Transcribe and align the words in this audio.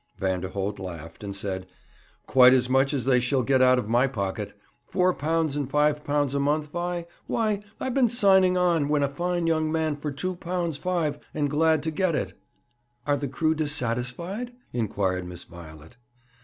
Vanderholt 0.19 0.79
laughed, 0.79 1.23
and 1.23 1.35
said: 1.35 1.67
'Quite 2.25 2.55
as 2.55 2.67
much 2.67 2.91
as 2.91 3.05
they 3.05 3.19
shall 3.19 3.43
get 3.43 3.61
out 3.61 3.77
of 3.77 3.87
my 3.87 4.07
pocket. 4.07 4.57
Four 4.87 5.13
pounds 5.13 5.55
and 5.55 5.69
five 5.69 6.03
pounds 6.03 6.33
a 6.33 6.39
month, 6.39 6.71
Vi. 6.71 7.05
Why, 7.27 7.61
I've 7.79 7.93
been 7.93 8.09
signing 8.09 8.57
on, 8.57 8.87
when 8.87 9.03
a 9.03 9.07
fine 9.07 9.45
young 9.45 9.71
man, 9.71 9.95
for 9.95 10.11
two 10.11 10.37
pounds 10.37 10.77
five, 10.77 11.19
and 11.35 11.51
glad 11.51 11.83
to 11.83 11.91
get 11.91 12.15
it.' 12.15 12.33
'Are 13.05 13.15
the 13.15 13.27
crew 13.27 13.53
dissatisfied?' 13.53 14.53
inquired 14.73 15.27
Miss 15.27 15.43
Violet. 15.43 15.97